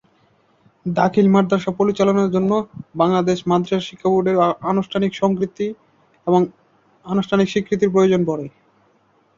[0.85, 2.51] দাখিল মাদ্রাসা পরিচালনার জন্য
[2.95, 4.37] বাংলাদেশ মাদরাসা শিক্ষা বোর্ডের
[7.05, 8.45] আনুষ্ঠানিক স্বীকৃতির প্রয়োজন পড়ে।